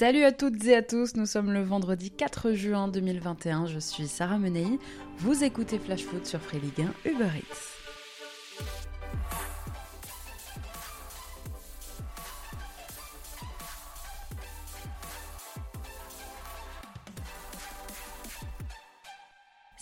[0.00, 4.08] Salut à toutes et à tous, nous sommes le vendredi 4 juin 2021, je suis
[4.08, 4.78] Sarah Menei,
[5.18, 7.79] vous écoutez Flash Foot sur Free Ligue 1 Uber Eats.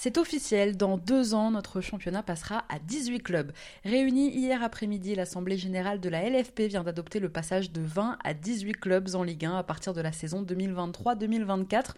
[0.08, 3.52] C'est officiel, dans deux ans, notre championnat passera à 18 clubs.
[3.84, 8.32] Réunis hier après-midi, l'Assemblée générale de la LFP vient d'adopter le passage de 20 à
[8.32, 11.90] 18 clubs en Ligue 1 à partir de la saison 2023-2024.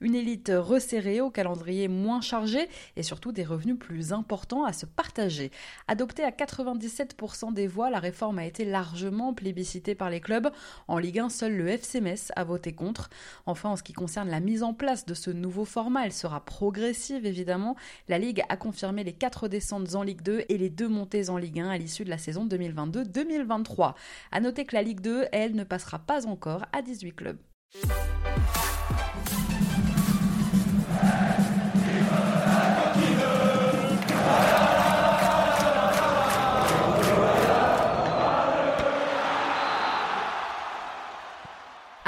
[0.00, 4.86] Une élite resserrée, au calendrier moins chargé et surtout des revenus plus importants à se
[4.86, 5.50] partager.
[5.88, 10.50] Adoptée à 97% des voix, la réforme a été largement plébiscitée par les clubs.
[10.86, 12.00] En Ligue 1, seul le FC
[12.36, 13.10] a voté contre.
[13.44, 16.44] Enfin, en ce qui concerne la mise en place de ce nouveau format, elle sera
[16.44, 17.55] progressive évidemment
[18.08, 21.36] la Ligue a confirmé les quatre descentes en Ligue 2 et les deux montées en
[21.36, 23.94] Ligue 1 à l'issue de la saison 2022-2023.
[24.32, 27.38] À noter que la Ligue 2, elle, ne passera pas encore à 18 clubs.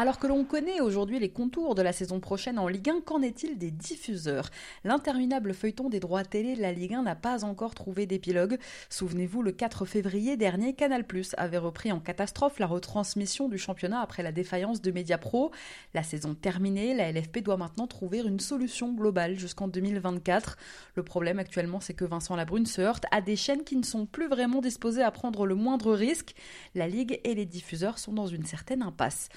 [0.00, 3.20] Alors que l'on connaît aujourd'hui les contours de la saison prochaine en Ligue 1, qu'en
[3.20, 4.48] est-il des diffuseurs?
[4.84, 8.58] L'interminable feuilleton des droits télé de la Ligue 1 n'a pas encore trouvé d'épilogue.
[8.90, 11.04] Souvenez-vous, le 4 février dernier, Canal+
[11.36, 15.50] avait repris en catastrophe la retransmission du championnat après la défaillance de Mediapro.
[15.94, 20.58] La saison terminée, la LFP doit maintenant trouver une solution globale jusqu'en 2024.
[20.94, 24.06] Le problème actuellement, c'est que Vincent Labrune se heurte à des chaînes qui ne sont
[24.06, 26.36] plus vraiment disposées à prendre le moindre risque.
[26.76, 29.28] La Ligue et les diffuseurs sont dans une certaine impasse.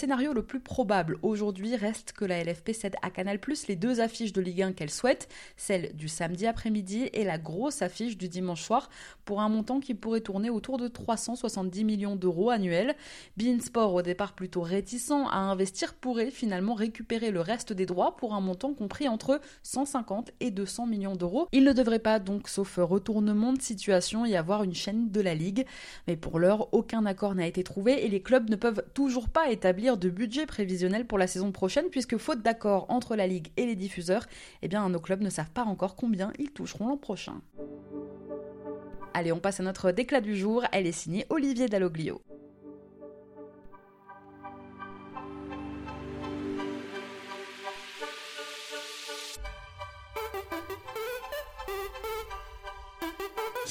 [0.00, 4.32] Scénario le plus probable aujourd'hui reste que la LFP cède à Canal+ les deux affiches
[4.32, 8.62] de Ligue 1 qu'elle souhaite, celle du samedi après-midi et la grosse affiche du dimanche
[8.62, 8.88] soir,
[9.26, 12.96] pour un montant qui pourrait tourner autour de 370 millions d'euros annuels.
[13.36, 18.32] Beansport, au départ plutôt réticent à investir, pourrait finalement récupérer le reste des droits pour
[18.32, 21.46] un montant compris entre 150 et 200 millions d'euros.
[21.52, 25.34] Il ne devrait pas donc, sauf retournement de situation, y avoir une chaîne de la
[25.34, 25.66] Ligue.
[26.06, 29.50] Mais pour l'heure, aucun accord n'a été trouvé et les clubs ne peuvent toujours pas
[29.50, 33.66] établir de budget prévisionnel pour la saison prochaine, puisque faute d'accord entre la Ligue et
[33.66, 34.26] les diffuseurs,
[34.62, 37.40] eh bien nos clubs ne savent pas encore combien ils toucheront l'an prochain.
[39.14, 42.22] Allez, on passe à notre déclat du jour, elle est signée Olivier Dalloglio.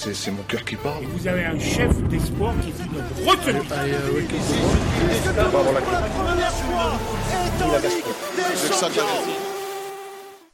[0.01, 1.03] C'est mon cœur qui parle.
[1.03, 3.59] vous avez un chef d'espoir qui vous notre retenue.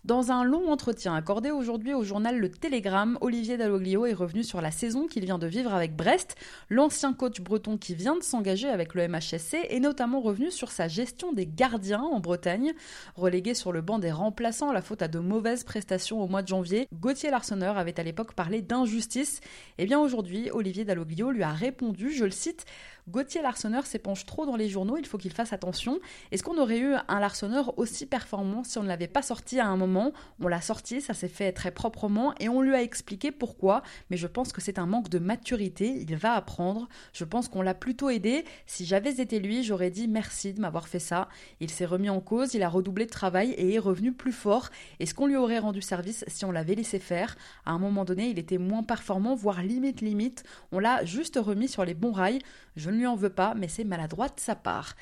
[0.05, 4.61] Dans un long entretien accordé aujourd'hui au journal Le Télégramme, Olivier Dalloglio est revenu sur
[4.61, 6.35] la saison qu'il vient de vivre avec Brest.
[6.69, 10.87] L'ancien coach breton qui vient de s'engager avec le MHSC est notamment revenu sur sa
[10.87, 12.73] gestion des gardiens en Bretagne.
[13.15, 16.49] Relégué sur le banc des remplaçants la faute à de mauvaises prestations au mois de
[16.49, 19.41] janvier, Gauthier Larsonneur avait à l'époque parlé d'injustice.
[19.79, 22.65] Eh bien aujourd'hui, Olivier Dalloglio lui a répondu, je le cite,
[23.07, 25.99] Gauthier Larsonneur s'épanche trop dans les journaux, il faut qu'il fasse attention.
[26.31, 29.67] Est-ce qu'on aurait eu un Larsonneur aussi performant si on ne l'avait pas sorti à
[29.67, 30.11] un moment?
[30.39, 34.17] On l'a sorti, ça s'est fait très proprement et on lui a expliqué pourquoi, mais
[34.17, 36.89] je pense que c'est un manque de maturité, il va apprendre.
[37.13, 38.43] Je pense qu'on l'a plutôt aidé.
[38.65, 41.29] Si j'avais été lui, j'aurais dit merci de m'avoir fait ça.
[41.59, 44.71] Il s'est remis en cause, il a redoublé de travail et est revenu plus fort.
[44.99, 47.37] Est-ce qu'on lui aurait rendu service si on l'avait laissé faire?
[47.67, 50.43] À un moment donné, il était moins performant, voire limite limite.
[50.71, 52.39] On l'a juste remis sur les bons rails.
[52.75, 54.95] Je lui en veux pas, mais c'est maladroit de sa part.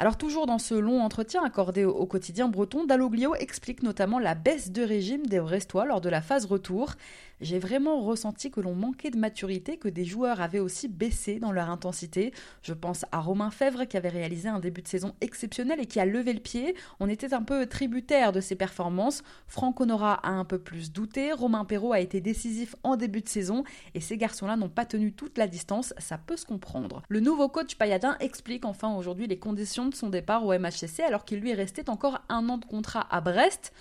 [0.00, 4.70] Alors toujours dans ce long entretien accordé au, quotidien breton, Dalloglio explique notamment la baisse
[4.70, 6.94] de régime des Brestois lors de la phase retour
[7.40, 11.52] j'ai vraiment ressenti que l'on manquait de maturité, que des joueurs avaient aussi baissé dans
[11.52, 12.32] leur intensité.
[12.62, 16.00] Je pense à Romain Fèvre qui avait réalisé un début de saison exceptionnel et qui
[16.00, 16.74] a levé le pied.
[17.00, 19.22] On était un peu tributaire de ses performances.
[19.46, 21.32] Franck Honora a un peu plus douté.
[21.32, 25.12] Romain Perrault a été décisif en début de saison et ces garçons-là n'ont pas tenu
[25.12, 25.94] toute la distance.
[25.98, 27.02] Ça peut se comprendre.
[27.08, 31.24] Le nouveau coach Payadin explique enfin aujourd'hui les conditions de son départ au MHSC alors
[31.24, 33.72] qu'il lui restait encore un an de contrat à Brest.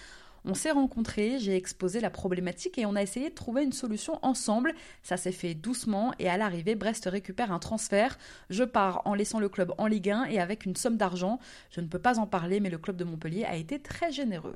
[0.50, 4.18] On s'est rencontrés, j'ai exposé la problématique et on a essayé de trouver une solution
[4.22, 4.74] ensemble.
[5.04, 8.18] Ça s'est fait doucement et à l'arrivée, Brest récupère un transfert.
[8.50, 11.40] Je pars en laissant le club en Ligue 1 et avec une somme d'argent.
[11.70, 14.56] Je ne peux pas en parler, mais le club de Montpellier a été très généreux.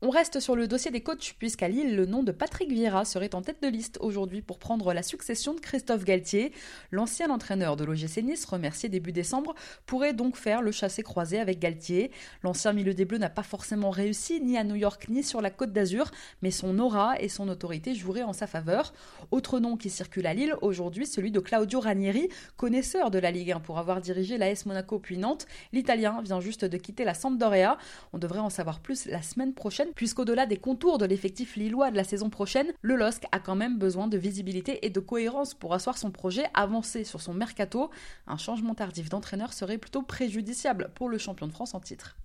[0.00, 3.34] On reste sur le dossier des coachs, puisqu'à Lille, le nom de Patrick Vieira serait
[3.34, 6.52] en tête de liste aujourd'hui pour prendre la succession de Christophe Galtier.
[6.92, 9.56] L'ancien entraîneur de l'OGC Nice, remercié début décembre,
[9.86, 12.12] pourrait donc faire le chassé-croisé avec Galtier.
[12.44, 15.50] L'ancien milieu des Bleus n'a pas forcément réussi, ni à New York, ni sur la
[15.50, 16.12] côte d'Azur,
[16.42, 18.92] mais son aura et son autorité joueraient en sa faveur.
[19.32, 23.50] Autre nom qui circule à Lille aujourd'hui, celui de Claudio Ranieri, connaisseur de la Ligue
[23.50, 25.48] 1 pour avoir dirigé l'AS Monaco puis Nantes.
[25.72, 27.78] L'Italien vient juste de quitter la Sampdoria.
[28.12, 31.96] On devrait en savoir plus la semaine prochaine puisqu'au-delà des contours de l'effectif lillois de
[31.96, 35.74] la saison prochaine, le LOSC a quand même besoin de visibilité et de cohérence pour
[35.74, 37.90] asseoir son projet, avancer sur son mercato.
[38.26, 42.16] Un changement tardif d'entraîneur serait plutôt préjudiciable pour le champion de France en titre.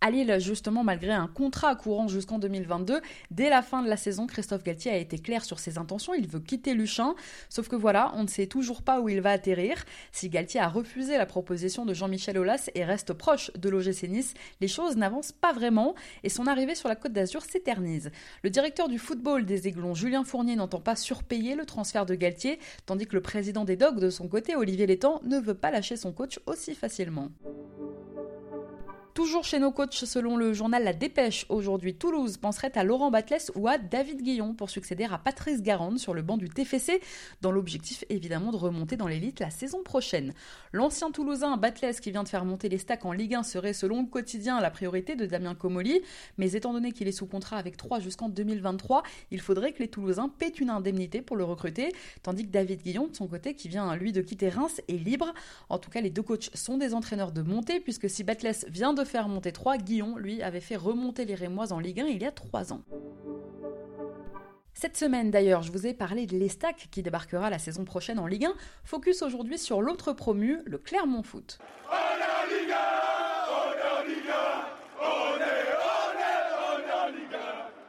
[0.00, 3.00] À Lille, justement, malgré un contrat courant jusqu'en 2022,
[3.32, 6.14] dès la fin de la saison, Christophe Galtier a été clair sur ses intentions.
[6.14, 7.16] Il veut quitter Luchin.
[7.48, 9.84] Sauf que voilà, on ne sait toujours pas où il va atterrir.
[10.12, 14.34] Si Galtier a refusé la proposition de Jean-Michel Aulas et reste proche de l'OGC Nice,
[14.60, 18.12] les choses n'avancent pas vraiment et son arrivée sur la Côte d'Azur s'éternise.
[18.44, 22.60] Le directeur du football des Aiglons, Julien Fournier, n'entend pas surpayer le transfert de Galtier,
[22.86, 25.96] tandis que le président des Dogs, de son côté, Olivier Létang, ne veut pas lâcher
[25.96, 27.30] son coach aussi facilement.
[29.18, 33.50] Toujours chez nos coachs, selon le journal La Dépêche, aujourd'hui, Toulouse penserait à Laurent Batles
[33.56, 37.00] ou à David Guillon pour succéder à Patrice Garande sur le banc du TFC,
[37.40, 40.34] dans l'objectif évidemment de remonter dans l'élite la saison prochaine.
[40.72, 44.02] L'ancien Toulousain Batles, qui vient de faire monter les stacks en Ligue 1, serait selon
[44.02, 46.00] le quotidien la priorité de Damien Comoli,
[46.36, 49.88] mais étant donné qu'il est sous contrat avec 3 jusqu'en 2023, il faudrait que les
[49.88, 51.92] Toulousains paient une indemnité pour le recruter,
[52.22, 55.34] tandis que David Guillon, de son côté, qui vient lui de quitter Reims, est libre.
[55.70, 58.94] En tout cas, les deux coachs sont des entraîneurs de montée, puisque si Batles vient
[58.94, 62.22] de faire monter 3, Guillon, lui, avait fait remonter les Rémois en Ligue 1 il
[62.22, 62.82] y a 3 ans.
[64.74, 68.28] Cette semaine d'ailleurs, je vous ai parlé de l'Estac qui débarquera la saison prochaine en
[68.28, 68.54] Ligue 1.
[68.84, 71.58] Focus aujourd'hui sur l'autre promu, le Clermont Foot.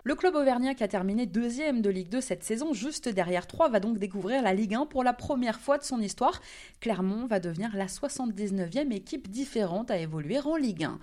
[0.09, 3.69] Le club auvergnat qui a terminé deuxième de Ligue 2 cette saison, juste derrière 3,
[3.69, 6.41] va donc découvrir la Ligue 1 pour la première fois de son histoire.
[6.79, 10.97] Clermont va devenir la 79e équipe différente à évoluer en Ligue 1.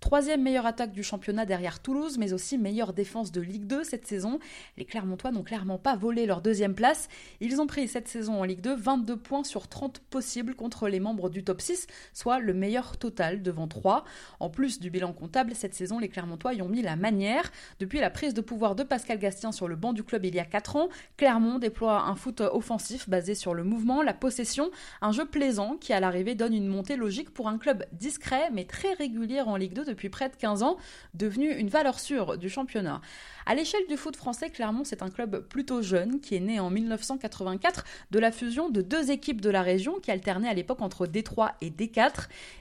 [0.00, 4.06] Troisième meilleure attaque du championnat derrière Toulouse, mais aussi meilleure défense de Ligue 2 cette
[4.06, 4.38] saison.
[4.76, 7.08] Les Clermontois n'ont clairement pas volé leur deuxième place.
[7.40, 11.00] Ils ont pris cette saison en Ligue 2 22 points sur 30 possibles contre les
[11.00, 14.04] membres du top 6, soit le meilleur total devant 3.
[14.38, 17.50] En plus du bilan comptable, cette saison, les Clermontois y ont mis la manière.
[17.80, 20.40] Depuis la prise de pouvoir de Pascal Gastien sur le banc du club il y
[20.40, 24.70] a 4 ans, Clermont déploie un foot offensif basé sur le mouvement, la possession,
[25.02, 28.64] un jeu plaisant qui à l'arrivée donne une montée logique pour un club discret mais
[28.64, 30.78] très régulier en Ligue 2 depuis près de 15 ans,
[31.12, 33.02] devenu une valeur sûre du championnat.
[33.44, 36.70] À l'échelle du foot français, Clermont, c'est un club plutôt jeune qui est né en
[36.70, 41.06] 1984 de la fusion de deux équipes de la région qui alternaient à l'époque entre
[41.06, 41.98] D3 et D4.
[41.98, 42.10] Et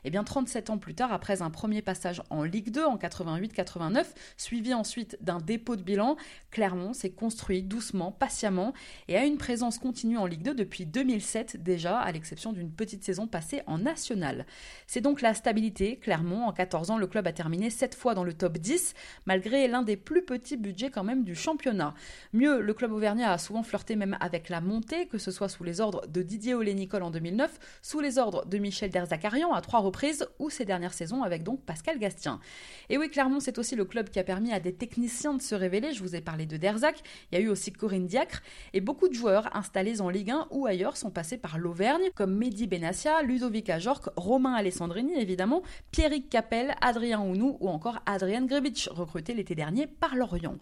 [0.05, 4.05] eh bien 37 ans plus tard, après un premier passage en Ligue 2 en 88-89,
[4.37, 6.15] suivi ensuite d'un dépôt de bilan,
[6.49, 8.71] Clermont s'est construit doucement, patiemment
[9.09, 13.03] et a une présence continue en Ligue 2 depuis 2007 déjà, à l'exception d'une petite
[13.03, 14.45] saison passée en national.
[14.85, 15.97] C'est donc la stabilité.
[15.97, 18.93] Clermont, en 14 ans, le club a terminé 7 fois dans le top 10,
[19.25, 21.93] malgré l'un des plus petits budgets quand même du championnat.
[22.31, 25.65] Mieux, le club auvergnat a souvent flirté même avec la montée, que ce soit sous
[25.65, 29.81] les ordres de Didier Olé-Nicole en 2009, sous les ordres de Michel Derzakarian à trois
[29.81, 32.39] reprises, ou ces dernières saisons avec donc Pascal Gastien.
[32.87, 35.56] Et oui, Clermont, c'est aussi le club qui a permis à des techniciens de se
[35.57, 35.93] révéler.
[35.93, 37.01] Je vous ai parlé de Derzac,
[37.31, 38.41] il y a eu aussi Corinne Diacre,
[38.73, 42.35] et beaucoup de joueurs installés en Ligue 1 ou ailleurs sont passés par l'Auvergne, comme
[42.35, 48.87] Mehdi Benassia, Ludovic Ajorc, Romain Alessandrini évidemment, Pierrick Capel, Adrien Ounou ou encore Adrien Grebitsch,
[48.89, 50.57] recruté l'été dernier par Lorient.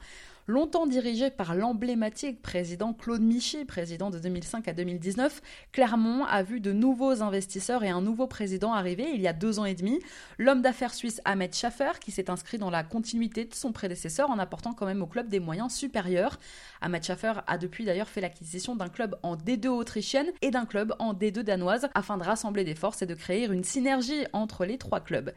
[0.47, 6.59] Longtemps dirigé par l'emblématique président Claude Michy, président de 2005 à 2019, Clermont a vu
[6.59, 9.99] de nouveaux investisseurs et un nouveau président arriver il y a deux ans et demi.
[10.37, 14.37] L'homme d'affaires suisse Ahmed Schaffer, qui s'est inscrit dans la continuité de son prédécesseur en
[14.37, 16.37] apportant quand même au club des moyens supérieurs.
[16.79, 20.93] Ahmed Schaffer a depuis d'ailleurs fait l'acquisition d'un club en D2 autrichienne et d'un club
[20.99, 24.77] en D2 danoise afin de rassembler des forces et de créer une synergie entre les
[24.77, 25.33] trois clubs.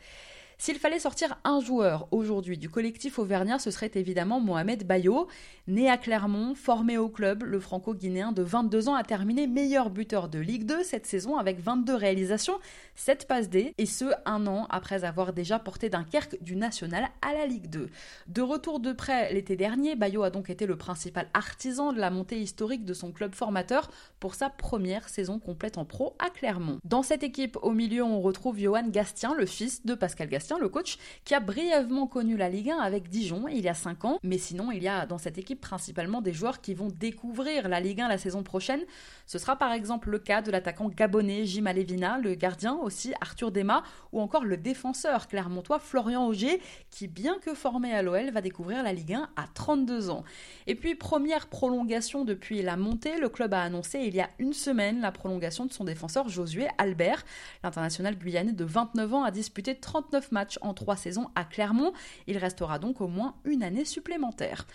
[0.61, 5.29] S'il fallait sortir un joueur aujourd'hui du collectif auvergnat, ce serait évidemment Mohamed Bayo.
[5.69, 10.29] Né à Clermont, formé au club, le franco-guinéen de 22 ans a terminé meilleur buteur
[10.29, 12.59] de Ligue 2 cette saison avec 22 réalisations,
[12.97, 17.35] 7 passes D, et ce un an après avoir déjà porté Dunkerque du national à
[17.35, 17.89] la Ligue 2.
[18.27, 22.11] De retour de près l'été dernier, Bayo a donc été le principal artisan de la
[22.11, 26.79] montée historique de son club formateur pour sa première saison complète en pro à Clermont.
[26.85, 30.59] Dans cette équipe, au milieu, on retrouve Johan Gastien, le fils de Pascal Gastien Bastien,
[30.59, 34.05] le coach, qui a brièvement connu la Ligue 1 avec Dijon il y a 5
[34.07, 34.19] ans.
[34.23, 37.81] Mais sinon, il y a dans cette équipe principalement des joueurs qui vont découvrir la
[37.81, 38.81] Ligue 1 la saison prochaine.
[39.27, 43.53] Ce sera par exemple le cas de l'attaquant gabonais Jim Alevina, le gardien aussi Arthur
[43.53, 48.41] Dema, ou encore le défenseur clermontois Florian Auger, qui bien que formé à l'OL va
[48.41, 50.25] découvrir la Ligue 1 à 32 ans.
[50.67, 54.55] Et puis première prolongation depuis la montée, le club a annoncé il y a une
[54.55, 57.25] semaine la prolongation de son défenseur Josué Albert.
[57.63, 61.93] L'international guyanais de 29 ans a disputé 39 matchs en 3 saisons à Clermont.
[62.27, 64.67] Il restera donc au moins une année supplémentaire.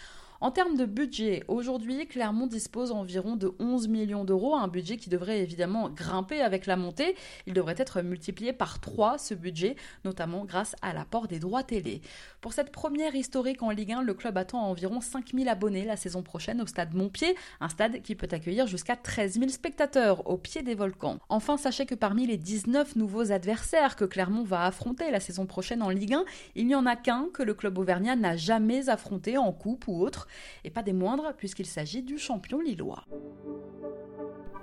[0.44, 5.10] En termes de budget, aujourd'hui, Clermont dispose environ de 11 millions d'euros, un budget qui
[5.10, 7.16] devrait évidemment grimper avec la montée.
[7.48, 12.02] Il devrait être multiplié par 3 ce budget, notamment grâce à l'apport des droits télé.
[12.42, 16.24] Pour cette première historique en Ligue 1, le club attend environ 5000 abonnés la saison
[16.24, 20.62] prochaine au stade Montpied, un stade qui peut accueillir jusqu'à 13 000 spectateurs au pied
[20.62, 21.20] des volcans.
[21.30, 25.82] Enfin, sachez que parmi les 19 nouveaux adversaires que Clermont va affronter la saison prochaine
[25.82, 29.38] en Ligue 1, il n'y en a qu'un que le club auvergnat n'a jamais affronté
[29.38, 30.28] en coupe ou autre
[30.64, 33.04] et pas des moindres puisqu'il s'agit du champion lillois.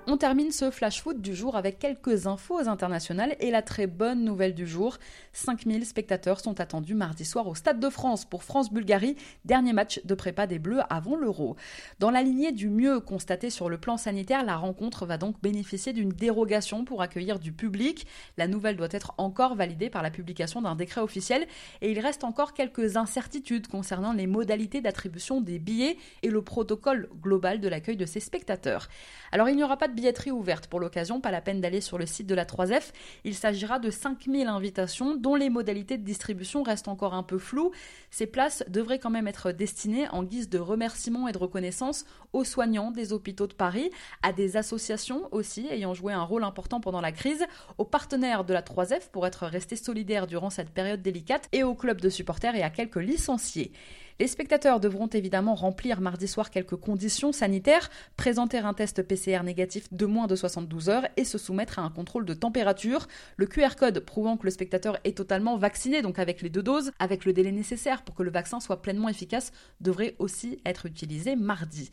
[0.07, 4.23] On termine ce flash foot du jour avec quelques infos internationales et la très bonne
[4.23, 4.97] nouvelle du jour.
[5.33, 9.15] 5000 spectateurs sont attendus mardi soir au Stade de France pour France-Bulgarie,
[9.45, 11.55] dernier match de prépa des Bleus avant l'Euro.
[11.99, 15.93] Dans la lignée du mieux constaté sur le plan sanitaire, la rencontre va donc bénéficier
[15.93, 18.07] d'une dérogation pour accueillir du public.
[18.37, 21.45] La nouvelle doit être encore validée par la publication d'un décret officiel
[21.81, 27.07] et il reste encore quelques incertitudes concernant les modalités d'attribution des billets et le protocole
[27.21, 28.89] global de l'accueil de ces spectateurs.
[29.31, 32.05] Alors il n'y aura pas billetterie ouverte pour l'occasion, pas la peine d'aller sur le
[32.05, 32.91] site de la 3F.
[33.23, 37.71] Il s'agira de 5000 invitations dont les modalités de distribution restent encore un peu floues.
[38.09, 42.43] Ces places devraient quand même être destinées en guise de remerciement et de reconnaissance aux
[42.43, 43.91] soignants des hôpitaux de Paris,
[44.23, 47.45] à des associations aussi ayant joué un rôle important pendant la crise,
[47.77, 51.75] aux partenaires de la 3F pour être restés solidaires durant cette période délicate et aux
[51.75, 53.71] clubs de supporters et à quelques licenciés.
[54.19, 59.91] Les spectateurs devront évidemment remplir mardi soir quelques conditions sanitaires, présenter un test PCR négatif
[59.91, 63.07] de moins de 72 heures et se soumettre à un contrôle de température.
[63.37, 66.91] Le QR code prouvant que le spectateur est totalement vacciné, donc avec les deux doses,
[66.99, 71.35] avec le délai nécessaire pour que le vaccin soit pleinement efficace, devrait aussi être utilisé
[71.35, 71.89] mardi.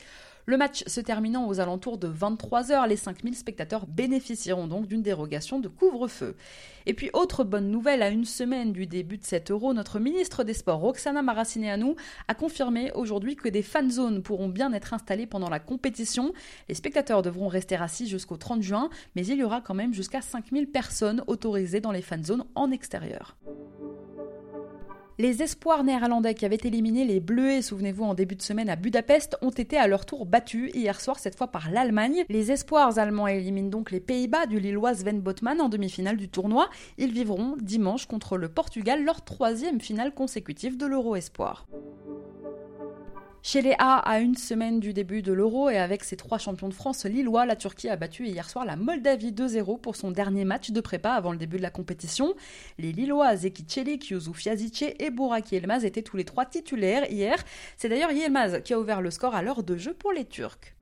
[0.49, 5.61] Le match se terminant aux alentours de 23h, les 5000 spectateurs bénéficieront donc d'une dérogation
[5.61, 6.37] de couvre-feu.
[6.87, 10.45] Et puis autre bonne nouvelle, à une semaine du début de cet euro, notre ministre
[10.45, 11.97] des Sports, Roxana Maracineanu,
[12.28, 16.33] a confirmé aujourd'hui que des fan zones pourront bien être installées pendant la compétition.
[16.71, 20.23] Les spectateurs devront rester assis jusqu'au 30 juin, mais il y aura quand même jusqu'à
[20.23, 23.37] 5000 personnes autorisées dans les fan zones en extérieur.
[25.20, 29.37] Les espoirs néerlandais qui avaient éliminé les Bleus, souvenez-vous, en début de semaine à Budapest,
[29.42, 32.25] ont été à leur tour battus hier soir, cette fois par l'Allemagne.
[32.28, 36.70] Les espoirs allemands éliminent donc les Pays-Bas du Lillois Sven Botman en demi-finale du tournoi.
[36.98, 41.66] Ils vivront dimanche contre le Portugal leur troisième finale consécutive de l'Euro Espoir.
[43.50, 46.69] Chez les A, à une semaine du début de l'Euro et avec ses trois champions
[46.69, 50.45] de France lillois, la Turquie a battu hier soir la Moldavie 2-0 pour son dernier
[50.45, 52.35] match de prépa avant le début de la compétition.
[52.76, 57.43] Les Lillois Zeki Çelik, Yusuf Yazice et Burak Yilmaz étaient tous les trois titulaires hier.
[57.78, 60.75] C'est d'ailleurs Yilmaz qui a ouvert le score à l'heure de jeu pour les Turcs.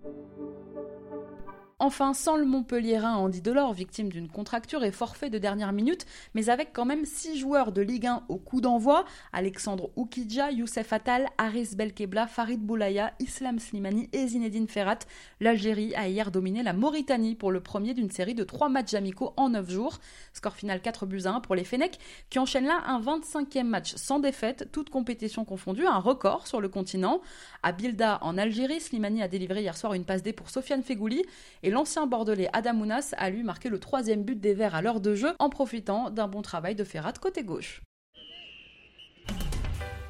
[1.86, 6.48] Enfin, sans le Montpellierin Andy Delors, victime d'une contracture et forfait de dernière minute, mais
[6.48, 11.28] avec quand même six joueurs de Ligue 1 au coup d'envoi Alexandre Oukidja, Youssef Attal,
[11.38, 14.98] Aris Belkebla, Farid Boulaya, Islam Slimani et Zinedine Ferrat.
[15.38, 19.32] L'Algérie a hier dominé la Mauritanie pour le premier d'une série de trois matchs amicaux
[19.36, 20.00] en 9 jours.
[20.32, 22.00] Score final 4 buts à 1 pour les Fennecs,
[22.30, 26.68] qui enchaînent là un 25e match sans défaite, toute compétition confondue, un record sur le
[26.68, 27.20] continent.
[27.62, 31.22] À Bilda, en Algérie, Slimani a délivré hier soir une passe D pour Sofiane Fegouli
[31.62, 35.14] et l'ancien bordelais Adamounas a lui marqué le troisième but des Verts à l'heure de
[35.14, 37.82] jeu en profitant d'un bon travail de Ferrat côté gauche.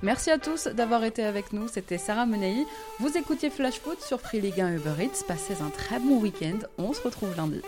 [0.01, 2.65] Merci à tous d'avoir été avec nous, c'était Sarah Menei.
[3.01, 6.59] Vous écoutiez Flash Foot sur Free League 1 Uber Eats, passez un très bon week-end,
[6.79, 7.61] on se retrouve lundi.